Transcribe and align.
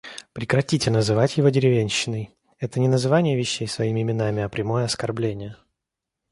Прекратите 0.33 0.89
называть 0.89 1.37
его 1.37 1.49
деревенщиной! 1.49 2.31
Это 2.57 2.79
не 2.79 2.87
называние 2.87 3.37
вещей 3.37 3.67
своими 3.67 4.01
именами, 4.01 4.41
а 4.41 4.49
прямое 4.49 4.85
оскорбление. 4.85 5.57